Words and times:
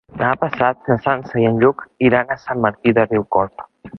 Demà 0.19 0.29
passat 0.43 0.87
na 0.91 0.97
Sança 1.03 1.43
i 1.43 1.45
en 1.51 1.59
Lluc 1.65 1.85
iran 2.09 2.31
a 2.31 2.39
Sant 2.47 2.65
Martí 2.65 2.97
de 3.01 3.07
Riucorb. 3.13 3.67